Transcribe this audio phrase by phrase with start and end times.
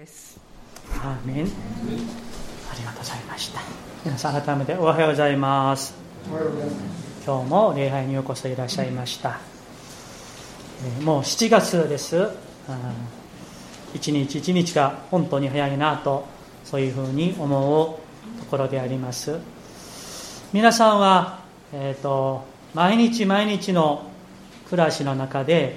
[0.00, 0.40] です。
[1.04, 3.60] アーメンありがとうございました。
[4.02, 5.92] 皆さん改めておはようございます。
[7.26, 9.40] 今日も礼拝にようこそいらっしゃいました。
[11.02, 12.28] もう7月です。
[13.92, 16.24] 一日一日が本当に早いなと
[16.64, 17.98] そういうふうに思
[18.38, 19.38] うところであります。
[20.54, 21.40] 皆さんは、
[21.74, 24.04] えーと、毎日毎日の
[24.70, 25.76] 暮らしの中で、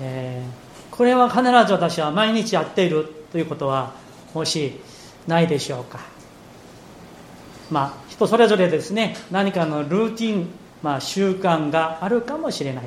[0.00, 3.23] えー、これは必ず私は毎日やっている。
[3.34, 3.94] ということは
[4.32, 4.78] もし
[5.26, 5.98] ないでしょうか。
[7.68, 9.16] まあ人それぞれですね。
[9.32, 10.48] 何かのルーティン、
[10.84, 12.84] まあ、習慣があるかもしれない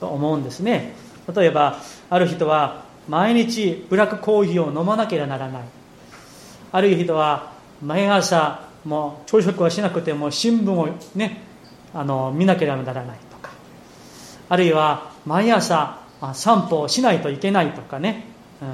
[0.00, 0.96] と思うんですね。
[1.32, 5.62] 例えばある人は毎日ブラックコーヒーを飲まなければならない。
[6.72, 11.42] ある人は毎朝もう朝食はしなくても新聞をね
[11.94, 13.52] あの見なければならないとか。
[14.48, 16.00] あるいは毎朝
[16.34, 18.24] 散歩をしないといけないとかね、
[18.60, 18.68] うん。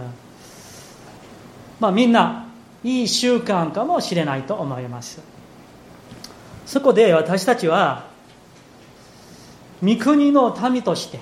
[1.83, 2.47] まあ、みんな
[2.85, 5.21] いい習慣かもしれないと思います。
[6.65, 8.05] そこで私たちは
[9.83, 11.19] 御国の民として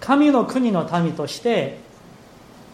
[0.00, 1.78] 神の国の民として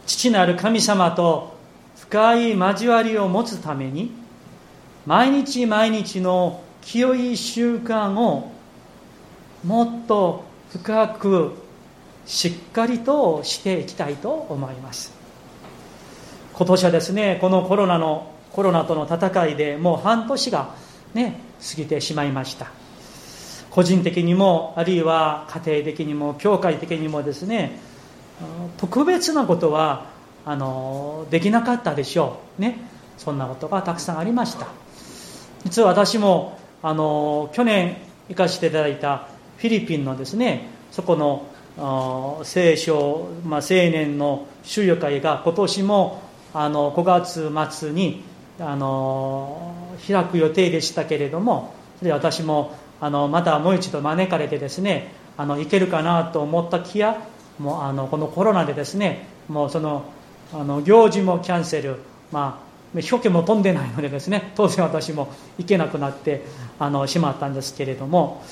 [0.05, 1.57] 父なる神様と
[1.97, 4.11] 深い交わりを持つために
[5.07, 8.51] 毎日毎日の清い習慣を
[9.63, 11.53] もっと深く
[12.27, 15.20] しっかりとしていきたいと思います。
[16.61, 20.75] 今年はですねこのコロナのコロナとの戦いでもう半年が
[21.15, 22.67] ね過ぎてしまいました。
[23.71, 27.79] 個人的にもあるいは家庭的にも教会的にもですね
[28.77, 30.11] 特別なことは
[30.45, 32.77] あのできなかったでしょうね。
[33.17, 34.67] そんなことがたくさんありました。
[35.65, 37.97] 実は私もあの去年
[38.29, 48.23] 行かせていただいたフィリピンのですねそこの聖書、まあ、青年の収容会が今年もあの5月末に
[48.59, 49.75] あの
[50.07, 57.17] 開く予定でしたけれどもで私もあのまたもう一度招かれてですねあの行けるかなと思った気や
[57.59, 60.05] もうあのこのコロナでですねもうその
[60.53, 61.97] あの行事もキャンセル、
[62.33, 62.61] ま
[62.95, 66.43] あ、表記も飛んでないのでですね当然私も行けなくなって
[66.79, 68.43] あのしまったんですけれども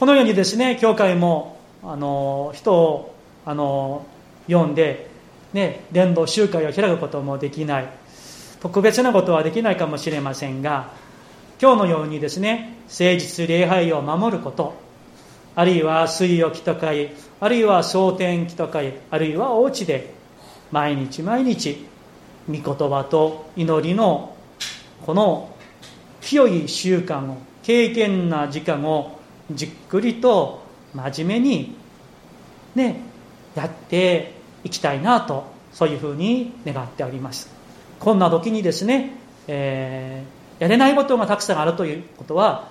[0.00, 3.14] このようにですね教会もあの人を
[3.46, 4.06] あの
[4.48, 5.10] 呼んで、
[5.54, 8.04] ね、伝道集会を開くこともできない。
[8.64, 10.88] 特別なことはできないかもしれませんが
[11.60, 14.74] 今日のようにですね誠実礼拝を守ること
[15.54, 20.14] あるいは水曜祈祷会あるいは蒼天祈祷会あるいはお家で
[20.72, 21.84] 毎日毎日
[22.48, 24.34] 御言葉と祈りの
[25.04, 25.54] この
[26.22, 30.62] 清い習慣を経験な時間をじっくりと
[30.94, 31.76] 真面目に
[32.74, 33.00] ね
[33.54, 34.33] やって
[34.64, 37.50] いきたいなとそういうふうに願っております。
[38.00, 39.12] こんな時にですね、
[39.46, 42.68] えー、やれないことがたくさんあるということは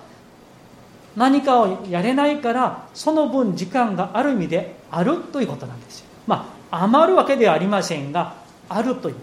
[1.16, 6.06] 何かをやれないからその分時間がある意味であるということなんですよ。
[6.26, 8.34] まあ余るわけではありませんが
[8.68, 9.16] あるという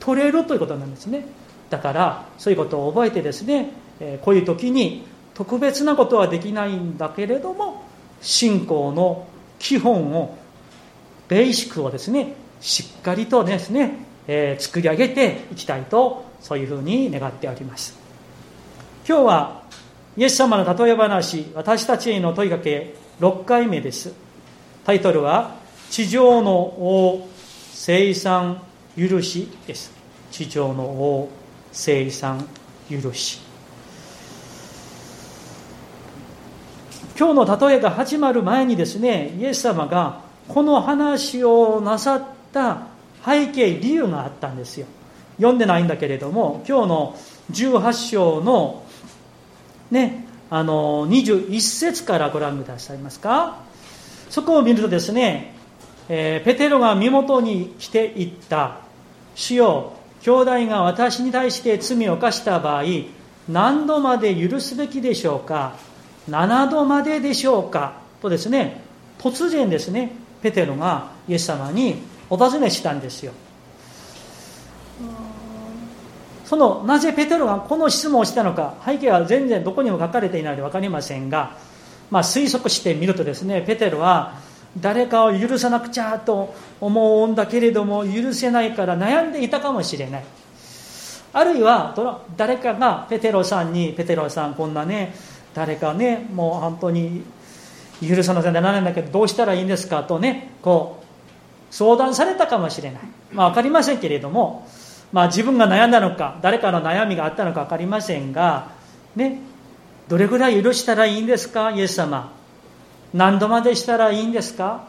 [0.00, 1.24] 取れるということなんですね。
[1.68, 3.70] だからそういうことを覚えてですね
[4.00, 5.04] えこういう時に
[5.34, 7.84] 特別なことはできないんだけれども
[8.20, 9.26] 信仰の
[9.58, 10.36] 基本を
[11.30, 13.94] ベーシックをですねしっかりとですね、
[14.26, 17.98] えー、作り上げていきたいとそういうふうに願っております。
[19.08, 19.62] 今日は
[20.16, 24.12] イエス様の例え話私たちへの問いかけ6回目です。
[24.84, 25.54] タイトルは
[25.88, 27.28] 地上の王
[27.72, 28.60] 生産
[28.96, 29.92] 許しです。
[30.32, 31.30] 地上の王
[31.70, 32.44] 生産
[32.90, 33.38] 許し。
[37.16, 42.22] 今日の例えが始まる前にですねイエス様がこの話をなさっ
[42.52, 42.86] た
[43.24, 44.86] 背景理由があったんですよ。
[45.36, 47.16] 読んでないんだけれども今日の
[47.52, 48.84] 18章の
[49.90, 53.58] ねあの21節からご覧くださいますか。
[54.28, 55.54] そこを見るとですね
[56.12, 58.78] えー、ペテロが身元に来ていった。
[59.36, 59.92] 主よ
[60.22, 62.84] 兄弟が私に対して罪を犯した場合
[63.48, 65.76] 何度まで許すべきでしょうか。
[66.28, 68.00] 7度まででしょうか。
[68.20, 68.82] とですね
[69.20, 70.10] 突然ですね
[70.42, 73.32] ペテロがイエス様にお尋ねしたんですよ。
[76.44, 81.56] そのなぜペテロがこの質問をしたのか背景は全然どこにも書かれていないので分かりませんが、
[82.10, 84.34] まあ、推測してみるとですねペテロは
[84.76, 90.24] 誰かを許さなくちゃと思うんだけれども許せないから悩んでいたかもしれない。
[91.32, 91.94] あるいは
[92.36, 95.14] 誰かがペテロさんにペテロさんこんなね
[95.54, 97.22] 誰かねもう本当に
[98.06, 101.10] 許さなきゃならないんだけどどうしたらいいんですかとねこう
[101.70, 103.02] 相談されたかもしれない。
[103.32, 104.68] まあ分かりませんけれども、
[105.12, 108.72] まあ自分が悩んだのか、誰かの悩みがあったのか分かりませんが、
[109.14, 109.38] ね、
[110.08, 112.32] どれぐらい許したらいいんですか、イエス様。
[113.14, 114.84] 何度までしたらいいんですか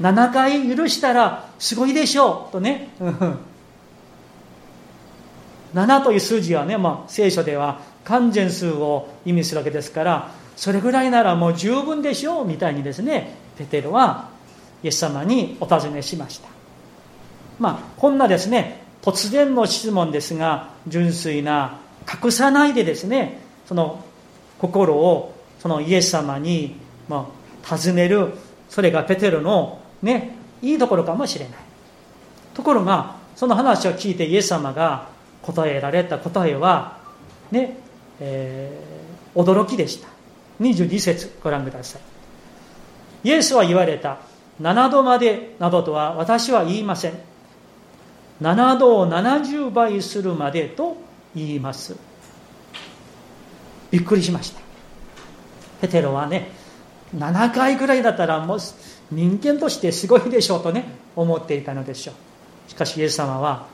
[0.00, 2.88] 7回許したらすごいでしょうとね。
[5.74, 14.28] 7という数字はね、まあ、聖書では完全数を意味するわけですからそれぐらいならもう十分でしょうみたいにですねペテロは
[14.82, 16.50] イエス様にお尋ねしました。
[17.58, 24.04] まあこんなですね突然の質問ですが純粋な隠さないでですねその
[24.58, 26.76] 心をそのイエス様に、
[27.08, 27.26] ま
[27.64, 28.34] あ、尋ねる。
[28.68, 31.54] それがペテロのねいいところかもしれない。
[32.52, 35.08] ところがその話を聞いてイエス様が
[35.40, 36.98] 答えられた答えは
[37.50, 37.78] ね、
[38.20, 40.19] えー、驚きでした。
[40.60, 41.98] 22節ご覧くださ
[43.24, 43.28] い。
[43.28, 44.18] イエスは言われた。
[44.60, 47.14] 7度までなどとは私は言いません。
[48.42, 50.96] 7度を70倍するまでと
[51.34, 51.96] 言います。
[53.90, 54.60] びっくりしました。
[55.80, 56.50] ペテロはね
[57.16, 58.58] 7回ぐらいだったらもう
[59.10, 60.84] 人間としてすごいでしょうとね
[61.16, 62.70] 思っていたのでしょう。
[62.70, 63.66] しかしイエス様は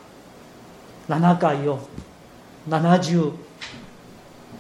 [1.09, 1.81] 7回を
[2.69, 3.33] 70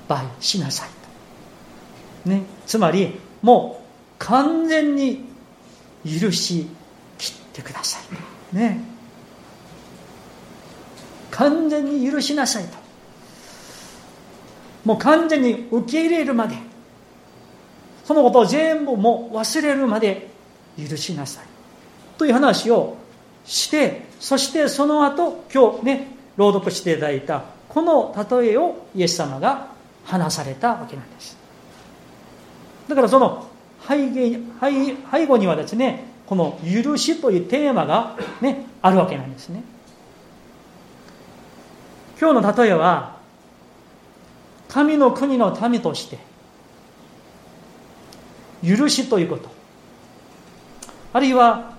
[0.09, 0.89] 倍しなさい、
[2.27, 5.25] ね、つまりもう完全に
[6.05, 6.67] 許し
[7.19, 7.99] 切ってくださ
[8.53, 8.81] いね。
[11.31, 12.77] 完全に許しなさいと。
[14.85, 16.57] もう完全に受け入れるまで。
[18.05, 20.29] そのことを全部もう忘れるまで
[20.79, 21.45] 許しなさい。
[22.19, 22.97] という話を
[23.45, 29.69] してそしてその後今日ね朗読していただいたこの例えをイエス様が
[30.05, 31.46] 話されたわけなんです。
[32.89, 33.47] だからその
[33.87, 34.39] 背景
[35.11, 39.63] 背後にはですねこの「許し」というテーマが、ね、あるわけなんですね。
[42.21, 43.17] 今日の例えは
[44.69, 46.19] 神の国の民として
[48.67, 49.49] 許しということ。
[51.13, 51.73] あるいは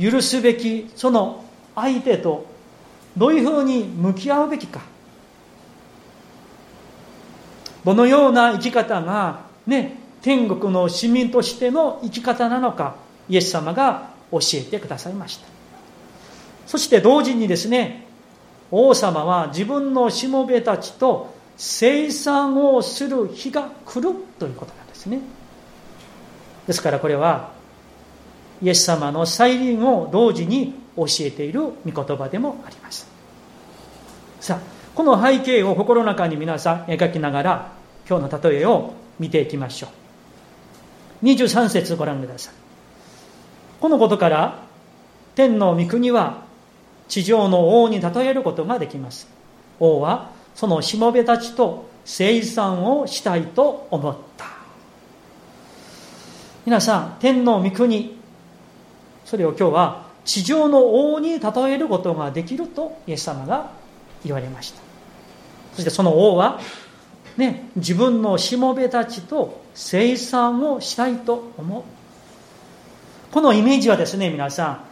[0.00, 1.44] 許すべきその
[1.74, 2.46] 相手と
[3.16, 4.80] どういうふうに向き合うべきか。
[7.84, 12.96] どのような生き方がね天国の市民としての生き方なのか
[13.28, 15.46] イエス様が教えてくださいました。
[16.66, 18.06] そして同時にですね
[18.70, 25.20] 王様は自分のしもべたちと生産をする日が来るということなんですね。
[26.66, 27.52] ですからこれは
[28.62, 33.06] イエス様の再臨を同時に教えている御言葉でもあります。
[34.40, 37.72] さあこの背景を心の中に皆さん描きながら
[38.08, 39.97] 今日の例えを見ていきましょう。
[41.22, 42.54] 23節ご覧ください。
[43.80, 44.62] このことから
[45.34, 46.42] 天の御国は
[47.08, 49.28] 地上の王に例えることができます。
[49.80, 54.46] 王はそのしもべたちと生産をしたいと思った。
[56.66, 58.18] 皆さん天の御国
[59.24, 63.70] それを今日は地上の王に例えることができるとイエス様が
[64.24, 64.80] 言われました。
[65.74, 66.58] そしてその王は、
[67.38, 71.82] ね、自分のしもべたちと生産をしたいと思う
[73.32, 74.84] このイメージはですね皆さ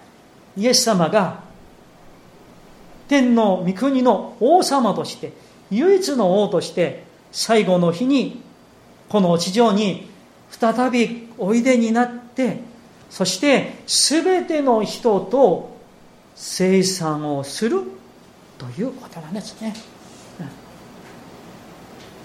[0.56, 1.42] んイエス様が
[3.08, 5.32] 天の御国の王様として
[5.72, 8.40] 唯一の王として最後の日に
[9.08, 10.08] この地上に
[10.48, 12.60] 再びおいでになって
[13.10, 15.76] そして全ての人と
[16.36, 17.82] 生産をする
[18.56, 19.95] ということなんですね。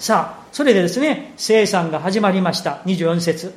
[0.01, 2.81] さあ、それでですね、生産が始まりました。
[2.87, 3.53] 24節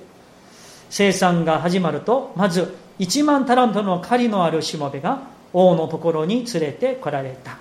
[0.90, 5.22] 生産が始まると、まず1万タラントの狩りのあるしもべが
[5.54, 7.56] 王のところに連れてこられた。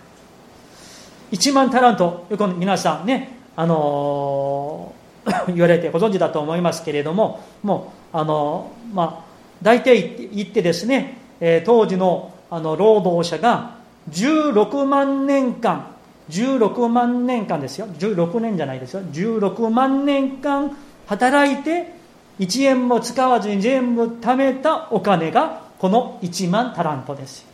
[1.32, 9.24] 1万タラント、よく皆さんね、あのー、 言われてご存知だと思いますけれども、もう、あのー、まあ、
[9.62, 13.78] 大体言ってですね、えー、当時のあの労働者が
[14.12, 15.93] 16万年間
[16.30, 17.88] 16万年間ですよ。
[17.88, 19.02] 16年じゃないですよ。
[19.02, 20.76] 16万年間
[21.08, 21.94] 働いて
[22.40, 27.54] 1円も使わずに全部貯めたお金がこの1万タラントです。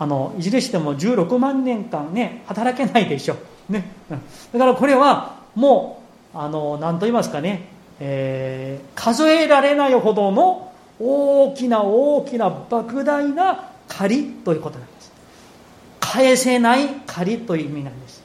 [0.00, 3.36] あのいずれしても16万年間ね働けないでしょ、
[3.68, 3.84] ね、
[4.50, 6.02] だからこれはも
[6.34, 7.68] うあの何と言いますかね、
[8.00, 14.99] えー、数えられないほどの大きな大きな莫大な借りということなんです
[16.12, 18.20] 返せない借りという意味なんです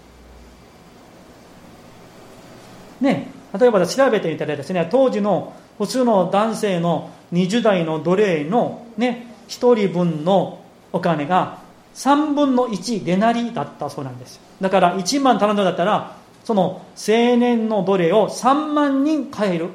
[3.00, 3.27] ね
[3.60, 10.63] 例えば調べてみたらですね当時の普通の男性の20代の奴隷のね1人分の
[10.94, 11.60] お金が
[11.94, 19.70] 3分の1デナリだったそうなんですだから1万頼んだだったらその青年の奴隷を3万人買える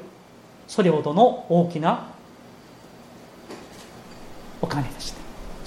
[0.67, 2.09] それほどの大きな
[4.61, 5.20] お金でした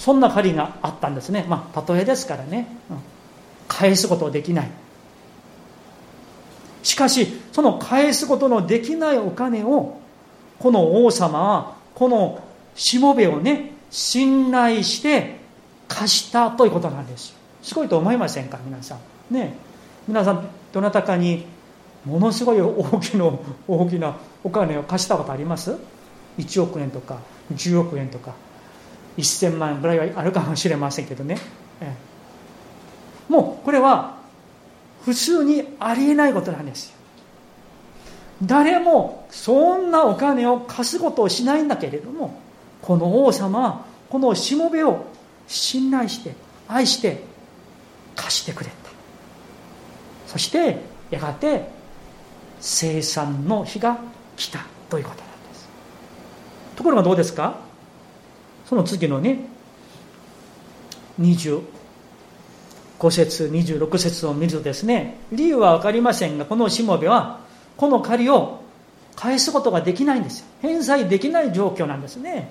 [0.05, 1.47] そんな借りがあったんですね。
[1.49, 2.99] まあ例えですからね、うん、
[3.69, 4.71] 返すことできない。
[6.83, 9.99] しかしその返すことのできないお金を
[10.59, 12.45] この王様はこの
[12.75, 15.39] しもべをね信頼して
[15.89, 17.31] 貸したということなんです。
[17.31, 18.59] よすごいと思いませんか？
[18.63, 19.35] 皆さん。
[19.35, 19.55] ね。
[20.07, 21.47] 皆さんどなたかに
[22.05, 23.33] ものすごい大きな
[23.67, 25.79] 大きなお金を貸したことあります
[26.37, 27.21] ？1億円とか
[27.55, 28.35] 10億円とか。
[29.17, 31.39] 1000万円ぐらいはあるかもしれませんけどね、
[31.81, 31.95] え
[33.29, 34.19] え、もうこれは
[35.05, 36.89] 普通にありえないことなんです。
[36.89, 36.95] よ
[38.43, 42.41] 誰もそんなお金を貸すことをしないんだけれども
[42.83, 45.05] この王様はこのしもべを
[45.47, 46.35] 信頼して
[46.67, 47.23] 愛して
[48.17, 48.77] 貸してくれた。
[50.27, 50.79] そして
[51.11, 51.69] やがて
[52.61, 53.99] 生産の日が
[54.37, 55.69] 来たということなんです。
[56.77, 57.61] ところがどうですか？
[58.67, 59.39] その次のね
[61.21, 61.63] 25
[63.11, 67.41] 節26節を見るとですね理由は分かりませんがこのしもべは
[67.77, 68.61] この借りを
[69.17, 70.47] 返すことができないんですよ。
[70.61, 72.51] 返済できない状況なんですね。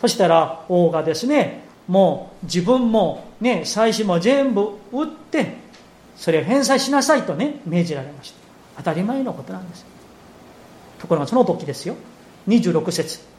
[0.00, 5.56] そしたら王がですねもう自分もね妻子も全部売って
[6.16, 8.38] それを返済しなさいとね命じられました。
[8.76, 9.84] 当たり前のことなんです
[11.00, 11.96] ところがその時ですよ。
[12.46, 13.37] 26節。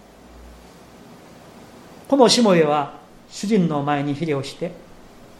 [2.09, 2.97] このしもべは
[3.29, 4.71] 主人の前にひれをして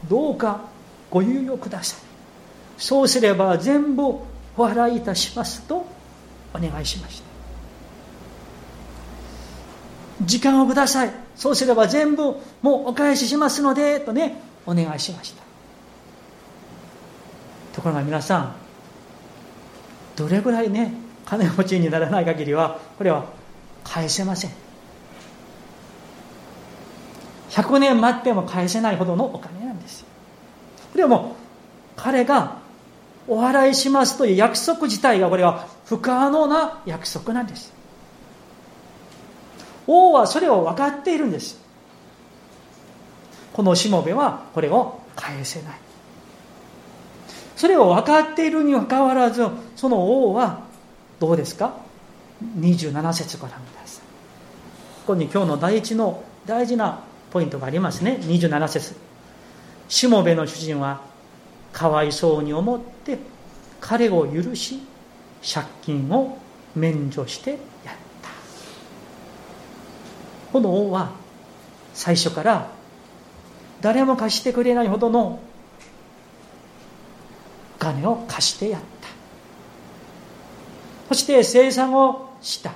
[0.07, 0.61] どうか
[1.09, 1.99] ご猶予ください。
[2.77, 4.21] そうすれば全部お
[4.55, 5.85] 払いいたしますと
[6.53, 7.29] お願いしました。
[10.25, 11.11] 時間をください。
[11.35, 15.41] そうすれば全部もうお返ししますのでとねお願いしました。
[17.73, 18.55] ところが皆さん
[20.15, 20.93] どれぐらいね
[21.25, 23.25] 金持ちにならない限りはこれは
[23.83, 24.68] 返せません。
[27.63, 30.07] 100年待っても返せないほどのお金なんですよ。
[30.91, 31.35] これはも
[31.95, 32.57] 彼が
[33.27, 37.73] お払いしますという約束自体がこれは不可能な約束なんです。
[39.87, 41.59] 王はそれを分かっているんです。
[43.53, 45.79] このしもべはこれを返せない。
[47.55, 50.61] それを分かっているにもかかわらずその王は
[51.19, 51.75] どうですか
[52.57, 54.03] ？27節ご覧ください
[55.05, 58.19] ここに今日の第一の大事なポイントがありますね。
[58.21, 58.95] 27節。
[59.87, 61.01] しもべの主人は
[61.73, 63.17] かわいそうに思って
[63.81, 64.79] 彼を許し
[65.41, 66.37] 借金を
[66.75, 67.59] 免除してやっ
[68.21, 68.29] た。
[70.51, 71.11] この王は
[71.93, 72.71] 最初から
[73.81, 75.39] 誰も貸してくれないほどのお
[77.79, 79.07] 金を貸してやった。
[81.07, 82.73] そして生産をした。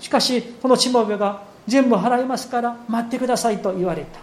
[0.00, 4.20] しかしこのしもべが全部払いますから待ってくださいと言われた。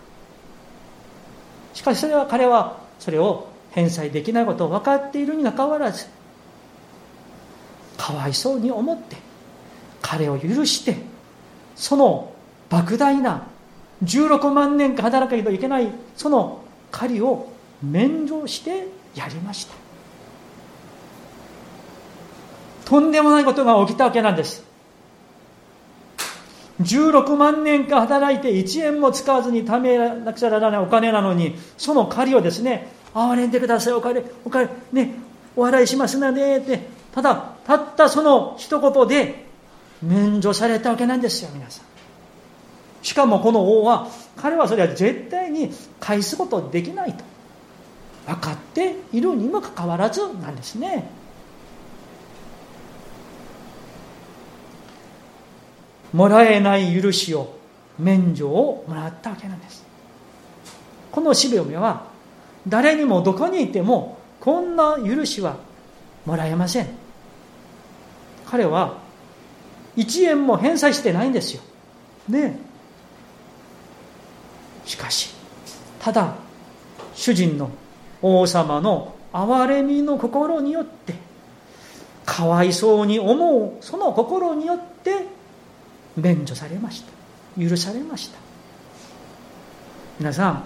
[1.74, 6.06] しかしそれは彼はそれを返済できないことを分かっているにかかわらず
[7.98, 9.18] かわいそうに思って
[10.02, 10.98] 彼を許して
[11.76, 12.32] その
[12.70, 13.48] 莫大な
[14.04, 19.74] 16万年間働かないといけないその借りを免除してやりました。
[22.86, 24.64] とんでもないことが起きたわけなんです。
[26.84, 35.16] 16万年間働いて1円も使わずにためなくちゃならないお金なのにその借りをですね憐れんでくださいお金お金ね
[35.56, 37.36] お払いしますのでってただ
[37.66, 39.46] たったその一言で
[40.02, 41.86] 免除されたわけなんですよ皆さん。
[43.04, 47.24] しかもこの王は彼はそれは絶対に返すことできないと。
[48.26, 51.10] 分かっているにもかかわらずなんですね。
[56.14, 57.56] もらえない許しを
[58.00, 59.84] 免除をもらったわけなんです。
[61.12, 62.08] このしべおめは
[62.68, 65.58] 誰にもどこにいてもこんな許しは
[66.26, 66.88] もらえません。
[68.46, 68.98] 彼は
[69.98, 71.62] 1円も返済してないんですよ。
[72.30, 72.60] ね。
[74.86, 75.34] しかし、
[76.00, 76.36] ただ、
[77.14, 77.70] 主人の
[78.22, 81.16] 王様の憐れみの心によって、
[82.26, 85.26] かわいそうに思うその心によって
[86.16, 87.12] 免除されました。
[87.62, 88.38] 許されました。
[90.20, 90.64] 皆さん、こ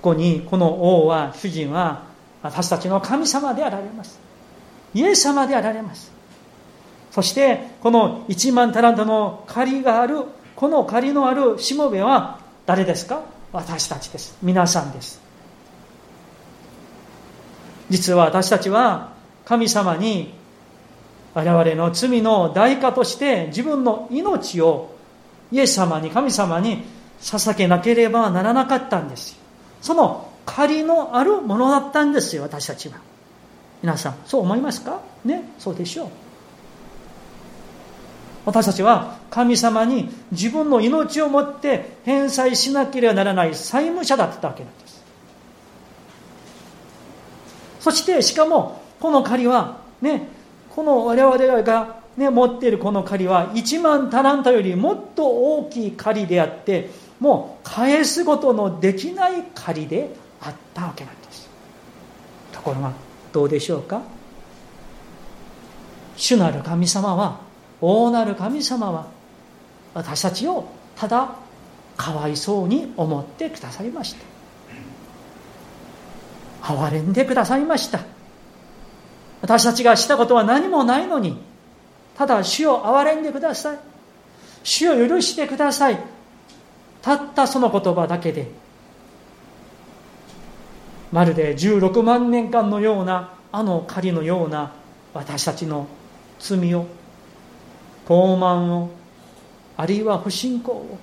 [0.00, 2.04] こにこの王は、主人は、
[2.42, 4.18] 私たちの神様であられます。
[4.94, 6.12] イエス様であられます。
[7.10, 13.22] そしてこの1万タラントの借りがあるこの借りのあるしもべは誰ですか？
[13.52, 15.20] 私たちです皆さんです
[17.88, 19.14] 実は私たちは
[19.46, 20.34] 神様に
[21.34, 24.96] 我々の罪の代価として自分の命を
[25.52, 26.84] イエス様に神様に
[27.20, 29.36] 捧げなければならなかったんです
[29.80, 32.96] その借りのあるものだったんですよ私たちは。
[33.82, 35.00] 皆さんそう思いますか？
[35.24, 36.08] ねそうでしょう。
[38.44, 45.04] 私たちは神様に自分の命をもって返済しなければならない債務者だったわけなんです。
[47.80, 50.28] そしてしかもこの借りはね
[50.74, 60.10] この我々が、ね、持っているこの借りは1万タランタよりもっと大きい借りであってもう返すことのできない借りで
[60.40, 61.48] あったわけなんです。
[62.52, 62.92] ところが
[63.32, 64.02] どうでしょうか？
[66.16, 67.40] 主なる神様は
[67.80, 69.06] 大なる神様は
[69.94, 71.34] 私たちをただ
[71.96, 74.24] かわいそうに思ってくださいました。
[76.62, 78.00] 憐れんでくださいました。
[79.40, 81.40] 私たちがしたことは何もないのに
[82.16, 83.78] ただ主を憐れんでください。
[84.64, 85.98] 主を許してください。
[87.00, 88.50] たったその言葉だけで。
[91.12, 94.72] まるで16万年間のようなあの狩りのような
[95.14, 95.86] 私たちの
[96.40, 96.86] 罪を
[98.06, 98.90] 傲慢を
[99.76, 100.98] あるいは不信仰を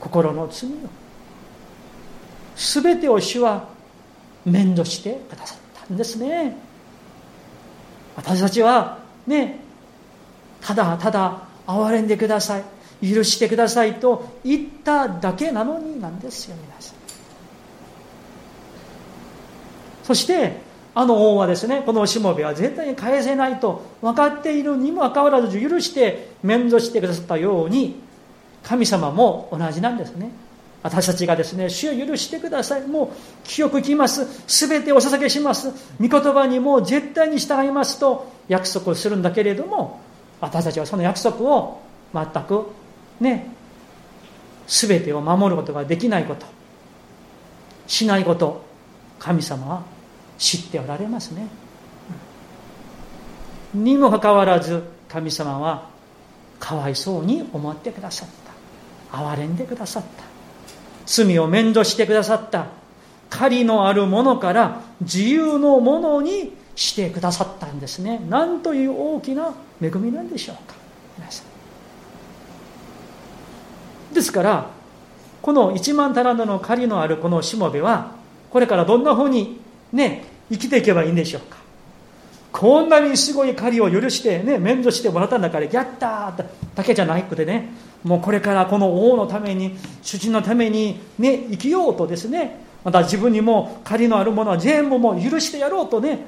[0.00, 0.74] 心の罪を
[2.56, 3.68] 全てを主は
[4.44, 6.56] 免除してくださったんですね。
[8.16, 9.60] 私たちはね
[10.60, 12.64] ただただ憐れんでください。
[13.02, 16.94] 許してくださいと言っただけなのになんですよ皆さん。
[20.04, 20.60] そして
[20.94, 28.00] あの王はですねこのしもべは絶対に返せないと分かっているにもかかわらず許して免除してくださったように
[28.62, 30.30] 神様も同じなんですね。
[30.84, 32.86] 私たちがですね主を許してください。
[32.86, 33.08] もう
[33.42, 34.26] 清くきます。
[34.46, 35.70] 全てお捧げします。
[35.98, 39.98] 御言葉にもう絶対に従いますと約束をするんだけれども
[40.42, 41.80] 私たちはその約束を
[42.12, 42.66] 全く
[43.18, 43.46] ね
[44.66, 46.44] 全てを守ることができないこと
[47.86, 48.62] しないこと
[49.18, 49.82] 神様は
[50.36, 51.48] 知っておられますね。
[53.72, 55.88] にもかかわらず神様は
[56.60, 58.28] かわいそうに思ってくださっ
[59.10, 59.16] た。
[59.16, 60.33] 憐れんでくださった。
[61.06, 62.66] 罪を免除してくださった。
[63.30, 68.20] 狩りのあるものから自由のものにしてくださったんですね。
[68.28, 70.74] なんという大きな恵みなんでしょうか。
[71.18, 74.14] 皆さん。
[74.14, 74.70] ですから
[75.42, 78.12] この1万タランドの狩りのあるこのしもべは
[78.50, 79.60] これからどんなふうに
[79.92, 81.58] ね生きていけばいいんでしょうか。
[82.52, 87.70] こんなにすごい狩りを許してね免除してもらったんだからやったーだけじゃないくてね
[88.04, 96.18] もうこれからこの王のために主人のためにね生きようとですねまた自分にも借りのあるものは全部もう許してやろうとね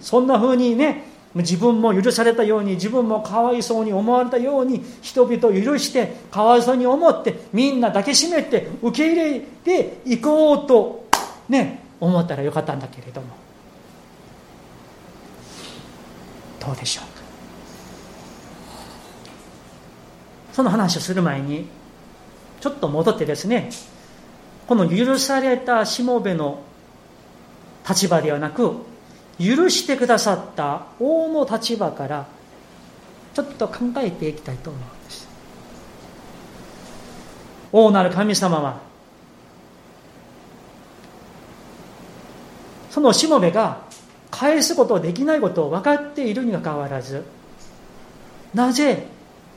[0.00, 11.06] そんな風にね自分も許されたように自分もかわいそうに思われたように人々を許してかわいそうに思ってみんな抱きしめて受け入れていこうと
[11.50, 13.46] ね思ったらよかったんだけれども。
[16.66, 17.22] どうでしょうか
[20.56, 21.66] その話をする前に
[22.62, 23.68] ちょっと戻ってですね
[24.66, 26.60] この許されたしもべの
[27.86, 28.72] 立場ではなく
[29.38, 32.26] 許してくださった王の立場から
[33.34, 35.28] ちょっと考えていきたいと思うんです。
[37.70, 38.80] 王なる神様は
[42.88, 43.82] そのしもべが
[44.30, 47.24] 返すことできないことを分かっているにかかわらず
[48.54, 49.14] なぜ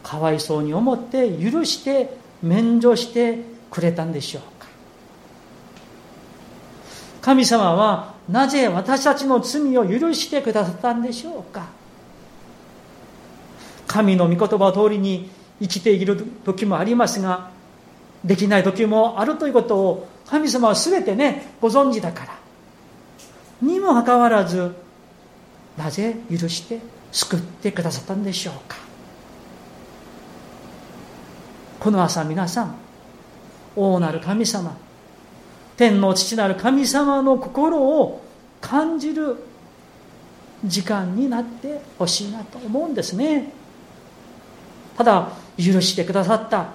[0.10, 4.68] かわいそうに思って許して免除してくれたんでしょうか。
[7.22, 11.68] 神様はなぜ私たちの罪を許してくださったんでしょうか。
[13.86, 15.30] 神の御言葉通りに
[15.62, 17.52] 生きている時もありますが
[18.26, 22.34] できない時もあるということを神様は全てねご存知だから。
[23.62, 24.74] にもかかわらず
[25.78, 26.80] なぜ許して
[27.12, 28.89] 救ってくださったんでしょうか。
[31.80, 32.76] この朝皆さん
[33.76, 34.76] 王なる神様
[35.78, 38.22] 天の父なる神様の心を
[38.60, 39.38] 感じる
[40.66, 43.54] 時間になってほしいなと思うんですね。
[44.98, 46.72] ただ許してくださった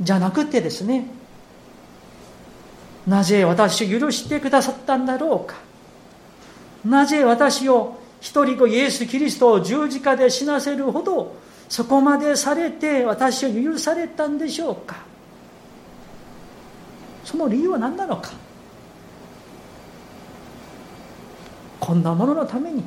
[0.00, 1.06] じゃなくてですね
[3.06, 5.56] なぜ私を許してくださったんだろうか。
[6.84, 11.34] なぜ私を一人子イエス・キリストを十字架で死なせるほど
[11.70, 14.96] そこまでされて私を許されたんでしょうか？
[17.24, 18.32] その理由は何なのか？
[21.78, 22.82] こんなもののために。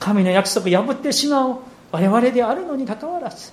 [0.00, 1.58] 神の約束を破ってしまう
[1.92, 3.52] 我々であるのにかかわらず。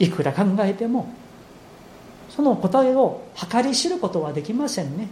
[0.00, 1.08] いくら考えても
[2.30, 5.08] その答えを計り知ることはできませんね。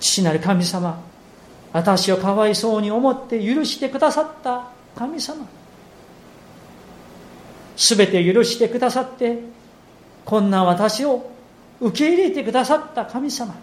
[0.00, 1.00] 父なる神様
[1.76, 5.46] 私をかわいそうに思って許してくださった神様。
[7.76, 9.40] すべて許してくださって
[10.24, 11.30] こんな私を
[11.78, 13.54] 受け入れてくださった神様。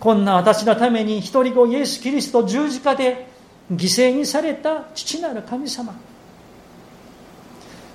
[0.00, 3.28] こんな私のために一人子イエス・キリスト十字架で
[3.72, 5.94] 犠牲にされた父なる神様。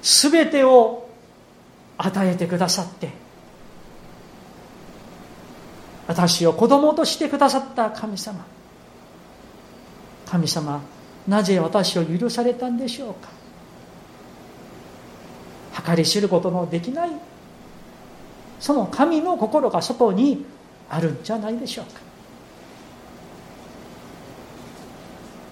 [0.02, 1.10] すべてを
[1.97, 3.10] 与えてくださって
[6.08, 8.46] 私を子供としてくださった神様。
[10.26, 10.82] 神様
[11.28, 13.30] なぜ私を許されたんでしょうか。
[15.86, 17.10] 計り知ることのできない
[18.60, 20.46] その神の心が外に
[20.89, 22.00] あるんじゃないでしょうか。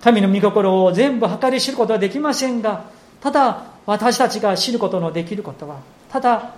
[0.01, 2.85] 神の御心を全部計り知ることはできませんが
[3.21, 6.55] ただ私たちが知ることのできることはただ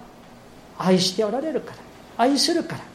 [0.78, 1.78] 愛しておられるから
[2.18, 2.93] 愛するから。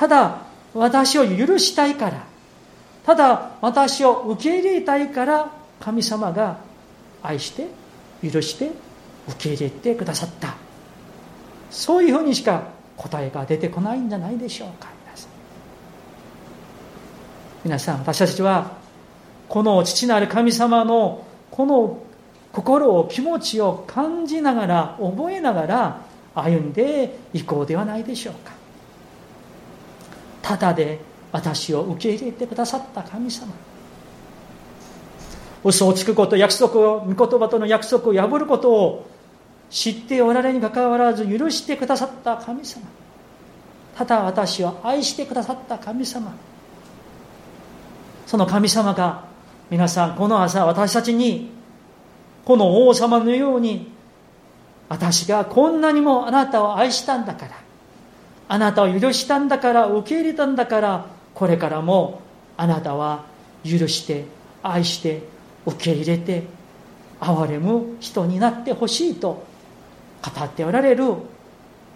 [0.00, 0.38] ただ
[0.72, 2.24] 私を許したいから。
[3.04, 6.58] ただ私を受け入れたいから神様が
[7.22, 7.66] 愛して
[8.22, 8.70] 許して
[9.28, 10.54] 受け入れてくださった。
[11.70, 12.62] そういうふうにしか
[12.96, 14.88] 答えが出てこないんじゃないでしょうか
[17.62, 17.98] 皆さん。
[17.98, 18.78] 私たちは
[19.50, 22.02] この父なる神様のこの
[22.52, 26.00] 心を気持ちを感じながら覚えながら
[26.34, 28.59] 歩んでいこうではないでしょうか。
[30.42, 31.00] ただで
[31.32, 33.52] 私を受け入れてくださった神様。
[35.62, 39.10] 嘘をつくこと約束を御言葉との約束を破ることを
[39.68, 42.82] 知っておられにかかわらず許してくださった神様。
[43.96, 46.32] ただ私を愛してくださった神様。
[48.26, 49.24] その神様が
[49.70, 51.50] 皆さんこの朝私たちに
[52.44, 53.92] この王様のように
[54.88, 57.69] 私がこんなにもあなたを愛したんだから。
[58.52, 62.20] あなたを許したんだから受け入れたんだからこれからも
[62.56, 63.24] あなたは
[63.64, 64.24] 許して
[64.60, 65.22] 愛して
[65.66, 66.42] 受け入れて
[67.20, 69.46] 憐れむ人になってほしいと
[70.20, 71.14] 語っておられる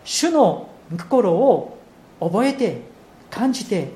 [0.05, 1.77] 主の心を
[2.21, 2.83] 覚えて
[3.33, 3.91] 感じて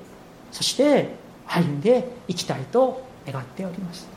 [0.51, 1.11] そして
[1.47, 4.09] 歩んでいきたいと願っております。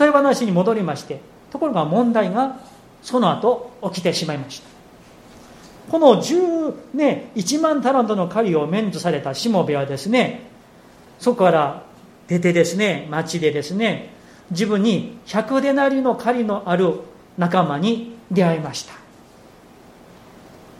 [0.00, 2.58] 例え話に戻りましてところが問題が
[3.02, 4.77] その後起きてしまいました。
[5.90, 10.42] この10、ね、1万タラントの狩りを免除されたしもべはですね
[11.18, 11.82] そこから
[12.28, 14.10] 出てですね町でですね
[14.50, 17.00] 自分に100でなりの狩りのある
[17.36, 18.94] 仲間に出会いました。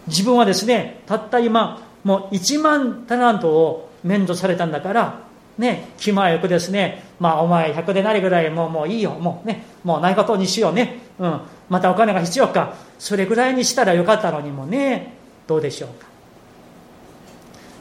[0.07, 5.21] 自分はですねたった今もう1万タラントを免除されたんだから
[5.59, 10.99] ね気前よくですねまあお前100でなりぐらいもうもういいよもうねもうないことにしようね。
[11.19, 11.41] うん。
[11.69, 15.15] またお金が必要かそれぐらいにしたらよかったのにもね。
[15.47, 16.07] どうでしょうか。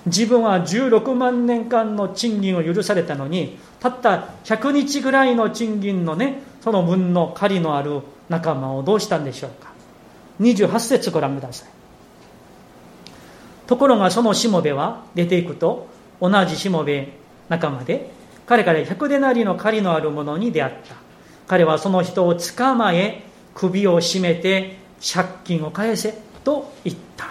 [0.06, 9.72] 自分は16万年間の賃金を許されたのにたった100日ぐらいの賃金のねその分の狩りのある仲間をどうしたんでしょうか。
[10.40, 11.70] 28節ご覧ください。
[13.68, 15.88] ところがそのしもべは出ていくと
[16.22, 17.10] 同じしもべ
[17.50, 18.12] 仲間で
[18.46, 20.96] 彼から100デナリの狩りのある者に出会った。
[21.48, 23.24] 彼はその人を捕まえ
[23.58, 27.26] 首を絞めて借金を返せと言った。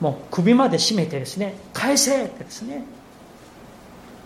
[0.00, 2.84] もう首まで絞めてですね返せってですね。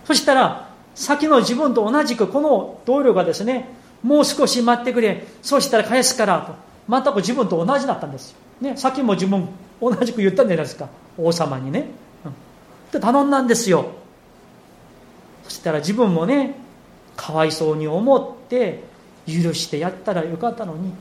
[0.05, 3.71] そしたら先の自分と同じくこの同僚がですね
[4.03, 5.25] もう少し待ってくれ。
[5.41, 6.55] そうしたら返すからと。
[6.91, 9.49] 全く自分と同じだったんですよ、ね、先も自分
[9.81, 10.89] 同じく言ったんじゃないですか。
[11.17, 11.87] 王様にね、
[12.25, 12.33] うん、
[12.91, 13.93] で頼んだんですよ。
[15.45, 16.57] そしたら自分もね
[17.17, 18.90] かわいそうに思って
[19.31, 20.93] 許してやったらよかったのに。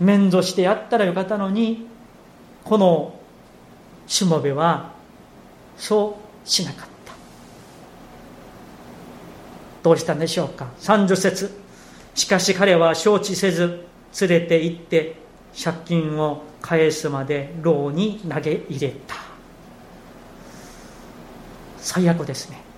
[0.00, 1.86] 免除してやったらよかったのに。
[2.64, 3.18] この
[4.06, 4.92] しもべは
[5.76, 7.12] そうしなかった。
[9.82, 10.68] どうしたんでしょうか。
[10.80, 11.50] 30節。
[12.14, 13.84] しかし彼は承知せず
[14.20, 15.16] 連れて行って
[15.62, 19.16] 借金を返すまで牢に投げ入れた。
[21.78, 22.71] 最悪ですね。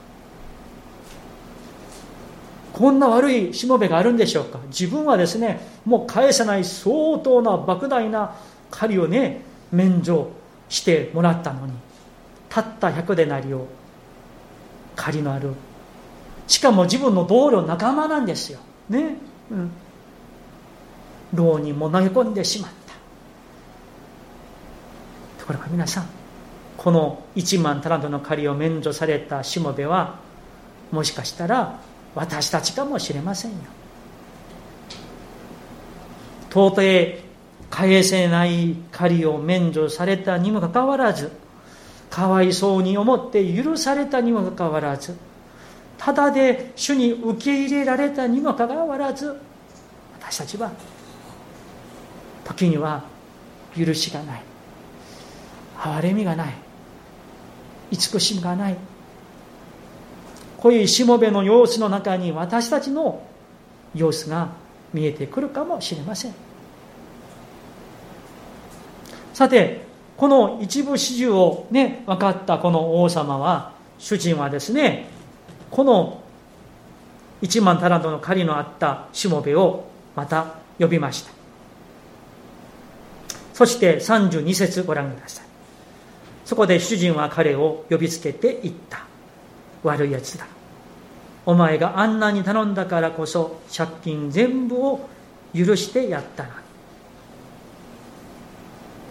[2.74, 4.58] こんな悪いしもべがあるんでしょうか？
[4.66, 8.34] 自分はですねもう返せない相当な莫大な
[8.70, 10.28] 借りをね免除
[10.68, 11.72] してもらったのに
[12.48, 13.66] たった100でなりを
[14.96, 15.54] 借りのある。
[16.46, 18.58] しかも自分の同僚仲間なんですよ。
[18.88, 19.16] ね？
[19.50, 19.70] うん。
[21.32, 22.94] 牢にも投げ込んでしまった。
[25.38, 26.08] ところが皆さん
[26.76, 30.18] この1万タラントの借りを免除されたしもべは
[30.90, 31.80] もしかしたら
[32.14, 33.58] 私たちかもしれませんよ。
[36.50, 37.24] 到底
[37.70, 41.32] 返せない借りを免除されたにもかかわらず
[42.10, 45.16] かわいそうに思って許されたにもかかわらず
[45.98, 49.36] ただで主に受け入れられたにもかかわらず
[50.20, 50.70] 私たちは
[52.44, 53.02] 時には
[53.76, 54.42] 許しがない。
[55.76, 56.54] 憐れみがない。
[57.90, 58.76] 慈しみがない。
[60.64, 63.22] こういしもべの様子の中に私たちの
[63.94, 64.48] 様子が
[64.94, 66.34] 見えてくるかもしれません。
[69.34, 69.84] さて
[70.16, 75.06] この一部始終をね分かったこの王様は主人はですね
[75.70, 76.22] この
[77.42, 79.84] 1万タラントの狩りのあったしもべを
[80.16, 81.30] また呼びました。
[83.52, 85.44] そして32節ご覧ください。
[86.46, 89.04] そこで主人は彼を呼びつけて言った。
[89.82, 90.53] 悪いやつだ。
[91.46, 95.08] お前があんなに頼んだからこそ借金全部を
[95.54, 96.50] 許してやったな。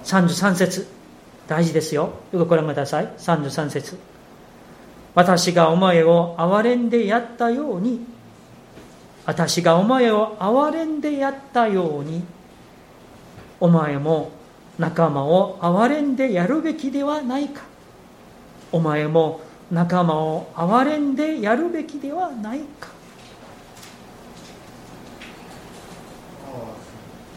[0.04, 0.88] 33節。
[1.48, 2.14] 大事ですよ。
[2.32, 3.08] よくご覧ください。
[3.18, 3.98] 33節。
[5.16, 8.06] 私がお前を憐れんでやったように。
[9.26, 12.24] 私がお前を憐れんでやったように。
[13.60, 14.32] お前も
[14.78, 17.62] 仲間を憐れんでやるべきではないか。
[18.72, 22.90] お前も仲間を憐れんでやるべきではないか。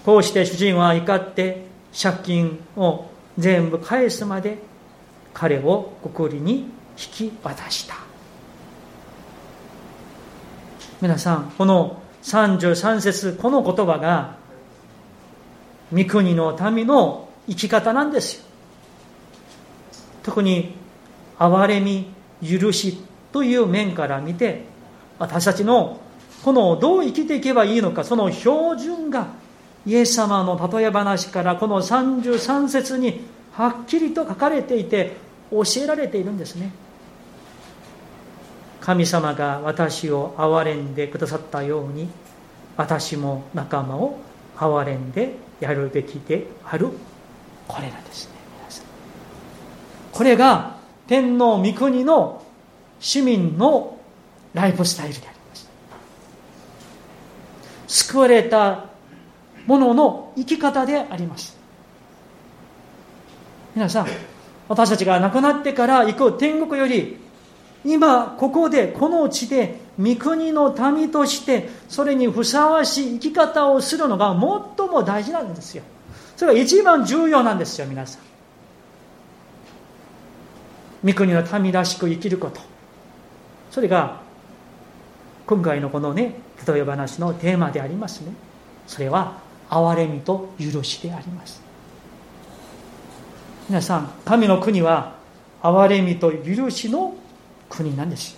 [0.04, 1.66] こうして主人は怒って
[2.00, 3.06] 借金を
[3.38, 4.58] 全部返すまで
[5.34, 6.52] 彼を国りに
[6.96, 7.96] 引き渡した。
[11.00, 14.36] 皆さんこの33節この言葉が
[15.92, 18.44] 御国の民の生き方なんですよ。
[20.22, 20.74] 特に
[21.38, 22.98] 憐れみ許し
[23.32, 24.64] という面から見て
[25.18, 26.00] 私たちの
[26.44, 29.28] このどう生きていけばいいのかその標準が
[29.86, 33.20] イエス様の例え話からこの33節に
[33.52, 35.16] はっきりと書かれていて
[35.50, 36.72] 教えられているんですね。
[38.80, 42.08] 神様が私を憐れんでくださったように
[42.76, 44.18] 私も仲間を
[44.56, 46.90] 憐れんでやるべきである。
[47.66, 48.86] これなんですね皆さん。
[50.12, 50.75] これが
[51.06, 52.42] 天皇御国の
[53.00, 53.98] 市民の
[54.54, 55.68] ライフスタイルであります
[57.86, 58.86] 救われた
[59.66, 61.56] ものの生き方であります
[63.74, 64.06] 皆さん
[64.68, 67.18] 私たちが亡くなってから行く天国より
[67.84, 75.84] 今ここでこの地で御国の民としてそれにふさわしい生き方をするのが最も大事なんですよ。
[76.36, 78.22] それが一番重要なんですよ皆さん。
[81.04, 82.60] 御国の民らしく生きること。
[83.70, 84.20] それが
[85.46, 86.34] 今回のこのね
[86.66, 88.32] 例え話のテーマでありますね。
[88.86, 91.60] それは憐れみと許しであります。
[93.68, 95.16] 皆さん神の国は
[95.62, 97.14] 憐れみと許しの
[97.68, 98.36] 国なんです。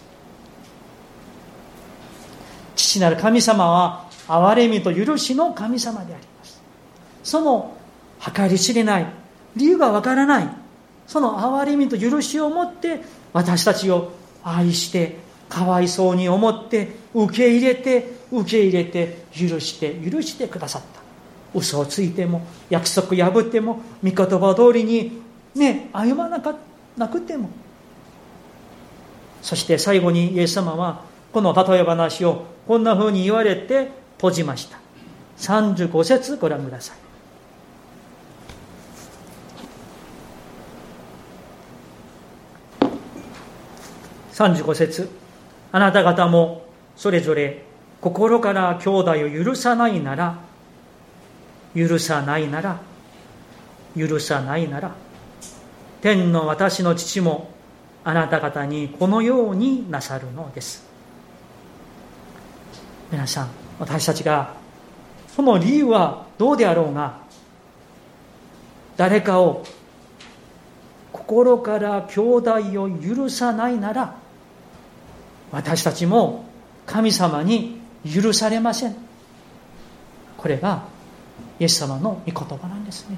[2.74, 6.60] 父なる神様は憐れみと許しの神様であります。
[7.22, 7.76] その
[8.34, 9.06] 計り知れない
[9.56, 10.48] 理由がわからない
[11.08, 13.00] その憐れみと許しを持って
[13.32, 14.12] 私たちを
[14.44, 15.16] 愛して
[15.48, 21.00] かわいそうに思って受け入れて受け入れて許して許してくださった。
[21.54, 25.22] 嘘をついても約束破っても御言葉通りに
[25.54, 26.54] ね歩まなか
[26.96, 27.48] なくても。
[29.40, 34.78] そして最後にイエス様はこの例え話をこんな風に言われて閉じました。
[35.38, 37.07] 35節ご覧ください。
[44.38, 45.08] 35節。
[45.72, 46.64] あなた方も
[46.96, 47.64] それぞれ
[48.00, 50.38] 心から兄弟を許さないなら
[51.74, 52.80] 許さないなら
[53.96, 54.94] 許さないなら
[56.00, 57.50] 天の私の父も
[58.04, 60.86] あなた方にこのようになさるのです。
[63.10, 63.48] 皆さん
[63.80, 64.54] 私たちが
[65.34, 67.18] その理由はどうであろうが
[68.96, 69.64] 誰かを
[71.12, 74.27] 心から兄弟を許さないなら
[75.50, 76.44] 私たちも
[76.86, 78.96] 神様に許されません。
[80.36, 80.84] これが
[81.58, 83.16] イエス様の御言葉なんですね。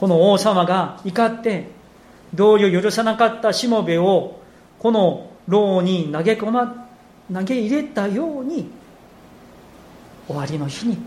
[0.00, 1.68] この王様が怒って
[2.34, 4.40] 同僚許さなかったしもべを
[4.80, 6.88] この牢に投げ込ま
[7.32, 8.68] 投げ入れたように
[10.26, 10.98] 終わりの日に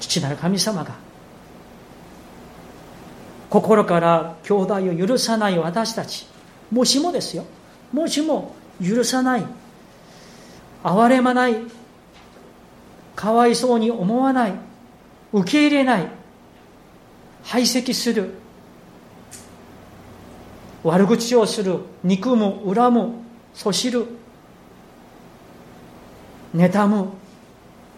[0.00, 0.94] 父なる神様が
[3.50, 6.26] 心から兄弟を許さない私たち。
[6.70, 7.44] もしもですよ。
[7.92, 9.44] もしも許さない。
[10.84, 11.56] 憐れまない。
[13.16, 14.52] かわいそうに思わない。
[15.32, 16.08] 受け入れない。
[17.42, 18.34] 排斥する。
[20.84, 21.80] 悪口をする。
[22.04, 22.74] 憎む。
[22.74, 23.12] 恨む。
[23.54, 24.06] そしる。
[26.54, 27.08] 妬む。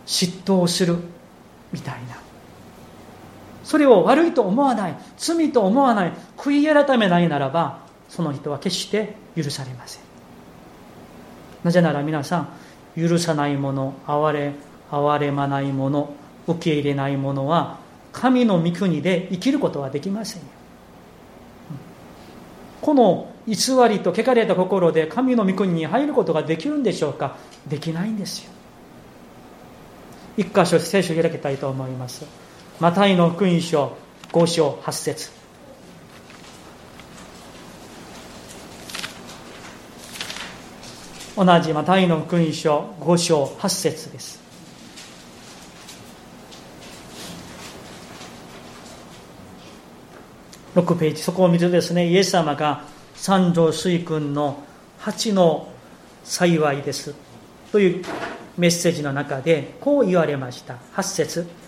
[0.07, 0.97] 嫉妬をする。
[1.73, 2.20] みたいな。
[3.71, 10.03] それを悪いと思わない罪と思わない悔い改めないならばその人は決して許されません。
[11.63, 12.49] なぜなら皆さ
[12.97, 14.53] ん許さないもの哀れ
[14.91, 16.13] 哀れまないもの
[16.49, 17.79] 受け入れないものは
[18.13, 20.43] 神の御国で生きることはできません。
[20.43, 20.49] よ
[22.81, 23.55] この偽
[23.89, 27.37] りと汚れた心で神の御国に入ることができるんでしょうか？
[27.69, 28.51] できないんですよ。
[30.37, 32.50] 一箇所聖書を開きたいと思います。
[32.81, 33.95] マタイの福音書
[34.33, 35.31] 5章8節。
[41.37, 44.41] 同じマタイの福音書5章8節です。
[50.75, 51.21] 6ページ。
[51.21, 54.65] そこを見るとですねイエス様が三条水君の
[55.01, 55.71] 8の
[56.25, 57.15] 幸いです
[57.73, 58.05] という
[58.57, 60.79] メッセージの中でこう言われました。
[60.95, 61.60] 8節。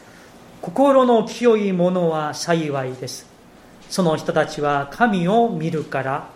[0.62, 3.26] 心の清いものは幸いです。
[3.90, 6.28] その人たちは神を見るから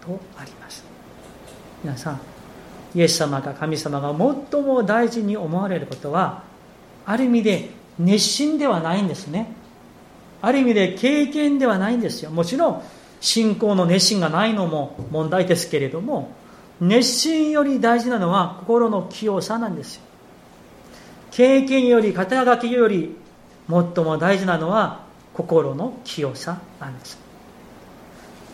[0.00, 0.82] とあります。
[1.84, 2.20] 皆さん
[2.94, 4.08] イエス様が神様が
[4.50, 6.42] 最も大事に思われることは
[7.04, 9.52] ある意味で熱心ではないんですね。
[10.40, 12.30] ある意味で経験ではないんですよ。
[12.30, 12.82] もちろん
[13.20, 16.32] 信仰の熱心がないのも問題ですけれども
[16.80, 20.02] 熱心より大事なのは心の清さなんですよ。
[21.30, 23.19] 経験より肩書きより
[23.68, 27.18] 最も大事なのは心の清さなんです。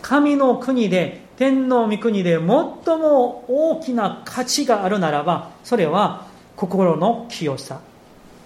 [0.02, 7.80] 神の国で天皇御国で最も大きな価値があるならばそれは心の清さ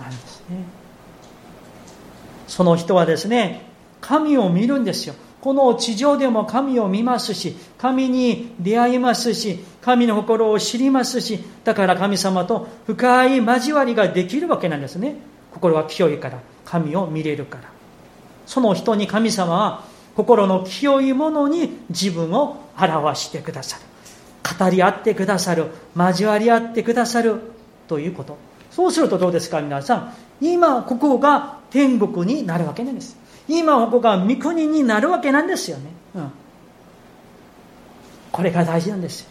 [0.00, 0.64] なんですね。
[2.48, 3.62] その人はですね
[4.00, 5.14] 神を見るんですよ。
[5.40, 15.16] この地上でも神を見ますし神に出会いますし神の心を知りますしだから神様と深い交わりができるわけなんですね。
[15.52, 17.64] 心が清いから神を見れるから。
[18.46, 19.84] その人に神様は
[20.16, 23.82] 心の清いものに自分を表してくださる。
[24.58, 25.66] 語り合ってくださる。
[25.96, 27.40] 交わり合ってくださる。
[27.88, 28.36] ということ。
[28.70, 30.14] そうするとどうですか皆さん。
[30.40, 33.20] 今ここが天国になるわけなんです。
[33.50, 36.32] 今ここが御国になるわけなんですよね、うん、
[38.30, 39.28] これが大事なんです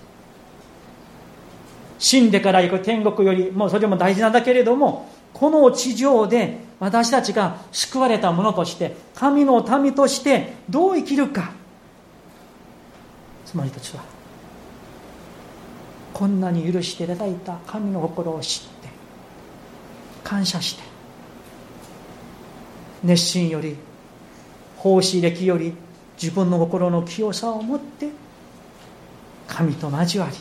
[1.97, 11.59] 死んでから行く天国よりもうそれも大事なんだけれどもこの地上で私たちが救われた者として神の民としてどう生きるか。
[13.49, 14.03] つまり一つは
[16.13, 18.89] こんなに許していただいた神の心を知って
[20.23, 20.83] 感謝して
[23.03, 23.75] 熱心より
[24.77, 25.73] 奉仕歴より
[26.21, 28.09] 自分の心の清さを持って
[29.47, 30.35] 神と交わり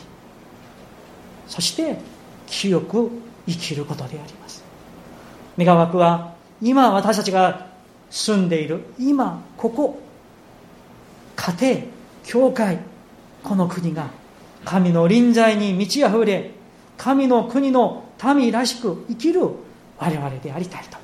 [1.47, 1.97] そして
[2.45, 3.09] 清く
[3.47, 4.33] 生きることであり
[5.59, 7.67] 願わくは今私たちが
[8.09, 9.99] 住んでいる今ここ
[11.35, 11.81] 家庭
[12.23, 12.79] 教会
[13.43, 14.09] この国が
[14.65, 16.51] 神の臨在に満ち溢れ
[16.97, 19.41] 神の国の民らしく生きる
[19.97, 20.97] 我々でありたいと。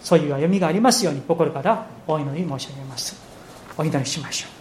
[0.00, 3.16] そういう歩みがありますように心からお祈り申し上げます。
[3.78, 4.53] お祈りしましょう。